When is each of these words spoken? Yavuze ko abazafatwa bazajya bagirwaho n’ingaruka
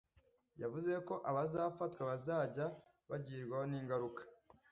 Yavuze 0.61 0.91
ko 1.07 1.13
abazafatwa 1.29 2.01
bazajya 2.09 2.65
bagirwaho 3.09 3.65
n’ingaruka 3.71 4.21